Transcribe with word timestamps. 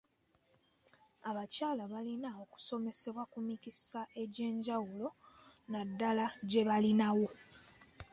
Abakyala 1.29 1.83
balina 1.93 2.29
okusomesebwa 2.43 3.23
ku 3.31 3.39
mikisa 3.47 4.01
egy'enjawulo 4.21 5.09
na 5.71 5.81
ddala 5.89 6.25
gye 6.49 6.61
balinawo. 6.69 7.27